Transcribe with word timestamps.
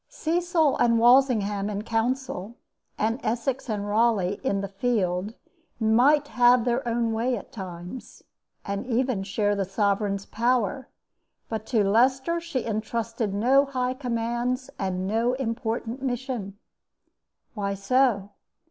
Cecil 0.09 0.77
and 0.77 0.97
Walsingham 0.97 1.69
in 1.69 1.83
counsel 1.83 2.57
and 2.97 3.19
Essex 3.23 3.69
and 3.69 3.87
Raleigh 3.87 4.41
in 4.43 4.61
the 4.61 4.67
field 4.67 5.35
might 5.79 6.29
have 6.29 6.65
their 6.65 6.87
own 6.87 7.13
way 7.13 7.37
at 7.37 7.51
times, 7.51 8.23
and 8.65 8.87
even 8.87 9.21
share 9.21 9.55
the 9.55 9.63
sovereign's 9.63 10.25
power, 10.25 10.87
but 11.49 11.67
to 11.67 11.83
Leicester 11.83 12.39
she 12.41 12.65
intrusted 12.65 13.31
no 13.31 13.65
high 13.65 13.93
commands 13.93 14.71
and 14.79 15.05
no 15.05 15.33
important 15.33 16.01
mission. 16.01 16.57
Why 17.53 17.75
so? 17.75 18.31